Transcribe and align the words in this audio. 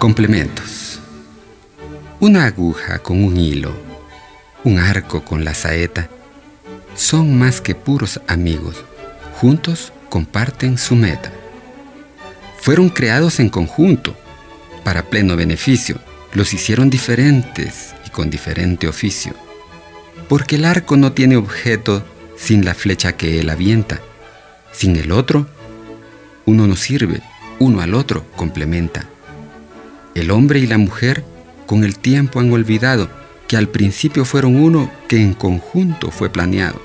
Complementos. 0.00 0.98
Una 2.20 2.46
aguja 2.46 3.00
con 3.00 3.22
un 3.22 3.36
hilo, 3.36 3.74
un 4.64 4.78
arco 4.78 5.22
con 5.26 5.44
la 5.44 5.52
saeta, 5.52 6.08
son 6.94 7.38
más 7.38 7.60
que 7.60 7.74
puros 7.74 8.18
amigos. 8.26 8.82
Juntos 9.34 9.92
comparten 10.08 10.78
su 10.78 10.94
meta. 10.94 11.30
Fueron 12.62 12.88
creados 12.88 13.40
en 13.40 13.50
conjunto, 13.50 14.16
para 14.84 15.02
pleno 15.02 15.36
beneficio. 15.36 15.98
Los 16.32 16.54
hicieron 16.54 16.88
diferentes 16.88 17.94
y 18.06 18.08
con 18.08 18.30
diferente 18.30 18.88
oficio. 18.88 19.34
Porque 20.30 20.56
el 20.56 20.64
arco 20.64 20.96
no 20.96 21.12
tiene 21.12 21.36
objeto 21.36 22.06
sin 22.38 22.64
la 22.64 22.72
flecha 22.72 23.18
que 23.18 23.38
él 23.38 23.50
avienta. 23.50 24.00
Sin 24.72 24.96
el 24.96 25.12
otro, 25.12 25.46
uno 26.46 26.66
no 26.66 26.74
sirve, 26.74 27.20
uno 27.58 27.82
al 27.82 27.92
otro 27.92 28.24
complementa. 28.34 29.04
El 30.14 30.30
hombre 30.30 30.60
y 30.60 30.66
la 30.66 30.78
mujer 30.78 31.24
con 31.66 31.84
el 31.84 31.98
tiempo 31.98 32.40
han 32.40 32.52
olvidado 32.52 33.10
que 33.46 33.56
al 33.56 33.68
principio 33.68 34.24
fueron 34.24 34.56
uno 34.56 34.92
que 35.08 35.20
en 35.20 35.34
conjunto 35.34 36.10
fue 36.10 36.30
planeado, 36.30 36.80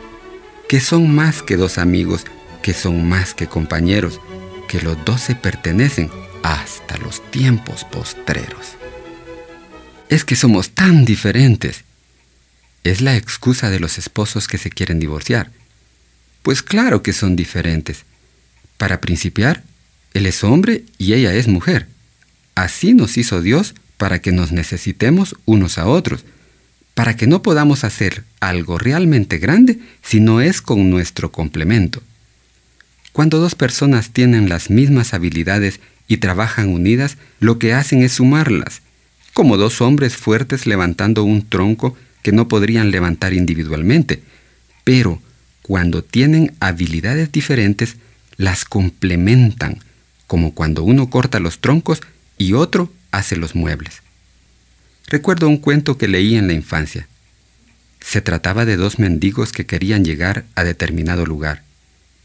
que 0.67 0.79
son 0.79 1.13
más 1.13 1.41
que 1.41 1.57
dos 1.57 1.77
amigos, 1.77 2.25
que 2.61 2.73
son 2.73 3.07
más 3.07 3.33
que 3.33 3.47
compañeros, 3.47 4.19
que 4.67 4.81
los 4.81 5.03
dos 5.05 5.21
se 5.21 5.35
pertenecen 5.35 6.09
hasta 6.43 6.97
los 6.97 7.21
tiempos 7.31 7.83
postreros. 7.83 8.73
Es 10.09 10.23
que 10.23 10.35
somos 10.35 10.71
tan 10.71 11.05
diferentes. 11.05 11.83
Es 12.83 13.01
la 13.01 13.15
excusa 13.15 13.69
de 13.69 13.79
los 13.79 13.97
esposos 13.97 14.47
que 14.47 14.59
se 14.59 14.69
quieren 14.69 14.99
divorciar. 14.99 15.51
Pues 16.43 16.61
claro 16.61 17.01
que 17.01 17.13
son 17.13 17.35
diferentes. 17.35 18.05
Para 18.77 19.01
principiar, 19.01 19.63
él 20.13 20.27
es 20.27 20.43
hombre 20.43 20.83
y 20.99 21.13
ella 21.13 21.33
es 21.33 21.47
mujer. 21.47 21.87
Así 22.55 22.93
nos 22.93 23.17
hizo 23.17 23.41
Dios 23.41 23.75
para 23.97 24.19
que 24.19 24.31
nos 24.31 24.51
necesitemos 24.51 25.35
unos 25.45 25.77
a 25.77 25.87
otros, 25.87 26.25
para 26.93 27.15
que 27.17 27.27
no 27.27 27.41
podamos 27.41 27.83
hacer 27.83 28.23
algo 28.39 28.77
realmente 28.77 29.37
grande 29.37 29.79
si 30.01 30.21
no 30.21 30.41
es 30.41 30.61
con 30.61 30.89
nuestro 30.89 31.31
complemento. 31.31 32.01
Cuando 33.11 33.39
dos 33.39 33.55
personas 33.55 34.11
tienen 34.11 34.49
las 34.49 34.69
mismas 34.69 35.13
habilidades 35.13 35.79
y 36.07 36.17
trabajan 36.17 36.69
unidas, 36.69 37.17
lo 37.39 37.59
que 37.59 37.73
hacen 37.73 38.03
es 38.03 38.13
sumarlas, 38.13 38.81
como 39.33 39.57
dos 39.57 39.81
hombres 39.81 40.15
fuertes 40.15 40.65
levantando 40.65 41.23
un 41.23 41.47
tronco 41.47 41.97
que 42.21 42.31
no 42.31 42.47
podrían 42.47 42.91
levantar 42.91 43.33
individualmente, 43.33 44.21
pero 44.83 45.21
cuando 45.61 46.03
tienen 46.03 46.53
habilidades 46.59 47.31
diferentes, 47.31 47.97
las 48.37 48.65
complementan, 48.65 49.79
como 50.27 50.53
cuando 50.53 50.83
uno 50.83 51.09
corta 51.09 51.39
los 51.39 51.59
troncos 51.59 52.01
y 52.37 52.53
otro 52.53 52.91
hace 53.11 53.35
los 53.35 53.55
muebles. 53.55 54.01
Recuerdo 55.07 55.47
un 55.47 55.57
cuento 55.57 55.97
que 55.97 56.07
leí 56.07 56.35
en 56.35 56.47
la 56.47 56.53
infancia. 56.53 57.07
Se 58.01 58.21
trataba 58.21 58.65
de 58.65 58.75
dos 58.75 58.99
mendigos 58.99 59.51
que 59.51 59.65
querían 59.65 60.03
llegar 60.03 60.45
a 60.55 60.63
determinado 60.63 61.25
lugar, 61.25 61.63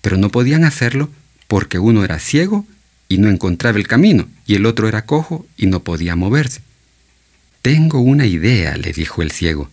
pero 0.01 0.17
no 0.17 0.31
podían 0.31 0.65
hacerlo 0.65 1.11
porque 1.47 1.79
uno 1.79 2.05
era 2.05 2.19
ciego 2.19 2.67
y 3.09 3.19
no 3.19 3.29
encontraba 3.29 3.79
el 3.79 3.89
camino, 3.89 4.29
y 4.47 4.55
el 4.55 4.67
otro 4.67 4.89
era 4.89 5.05
cojo 5.05 5.47
y 5.57 5.67
no 5.67 5.83
podía 5.83 6.17
moverse. 6.17 6.63
Tengo 7.63 8.01
una 8.01 8.27
idea, 8.27 8.77
le 8.77 8.93
dijo 8.93 9.21
el 9.21 9.31
ciego. 9.31 9.69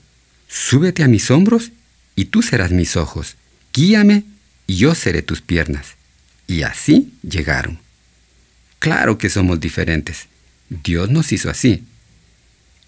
Súbete 0.48 1.04
a 1.04 1.08
mis 1.08 1.30
hombros 1.32 1.72
y 2.16 2.26
tú 2.26 2.42
serás 2.42 2.72
mis 2.72 2.98
ojos. 2.98 3.36
Guíame 3.74 4.24
y 4.66 4.76
yo 4.78 4.96
seré 4.96 5.22
tus 5.22 5.42
piernas. 5.42 5.96
Y 6.48 6.64
así 6.64 7.14
llegaron. 7.22 7.80
Claro 8.80 9.18
que 9.18 9.30
somos 9.30 9.60
diferentes. 9.60 10.28
Dios 10.70 11.10
nos 11.10 11.32
hizo 11.32 11.50
así. 11.50 11.84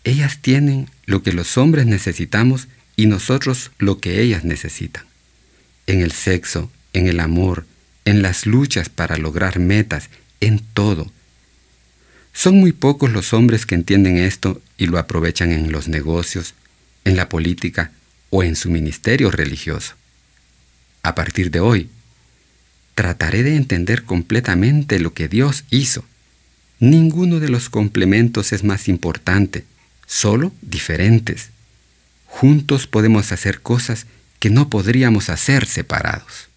Ellas 0.04 0.40
tienen 0.42 0.90
lo 1.06 1.24
que 1.24 1.34
los 1.34 1.58
hombres 1.58 1.86
necesitamos 1.86 2.68
y 2.96 3.06
nosotros 3.06 3.72
lo 3.80 4.00
que 4.00 4.22
ellas 4.22 4.44
necesitan. 4.44 5.06
En 5.88 6.02
el 6.02 6.12
sexo, 6.12 6.72
en 6.94 7.08
el 7.08 7.20
amor, 7.20 7.66
en 8.06 8.22
las 8.22 8.46
luchas 8.46 8.90
para 8.90 9.18
lograr 9.18 9.60
metas, 9.60 10.10
en 10.40 10.60
todo. 10.74 11.12
Son 12.34 12.56
muy 12.56 12.72
pocos 12.72 13.12
los 13.12 13.34
hombres 13.34 13.66
que 13.66 13.76
entienden 13.76 14.18
esto 14.18 14.62
y 14.78 14.86
lo 14.88 14.98
aprovechan 14.98 15.52
en 15.52 15.72
los 15.72 15.88
negocios, 15.88 16.54
en 17.06 17.16
la 17.16 17.30
política 17.30 17.92
o 18.30 18.44
en 18.44 18.56
su 18.56 18.70
ministerio 18.70 19.32
religioso. 19.32 19.96
A 21.04 21.16
partir 21.16 21.52
de 21.52 21.60
hoy, 21.60 21.90
trataré 23.00 23.44
de 23.44 23.56
entender 23.56 24.04
completamente 24.04 25.00
lo 25.00 25.14
que 25.14 25.30
Dios 25.30 25.64
hizo. 25.70 26.04
Ninguno 26.82 27.40
de 27.40 27.48
los 27.48 27.70
complementos 27.70 28.52
es 28.52 28.66
más 28.66 28.90
importante, 28.90 29.64
solo 30.06 30.52
diferentes. 30.62 31.52
Juntos 32.26 32.88
podemos 32.88 33.32
hacer 33.32 33.62
cosas 33.62 34.06
que 34.40 34.50
no 34.50 34.68
podríamos 34.70 35.30
hacer 35.30 35.66
separados. 35.66 36.49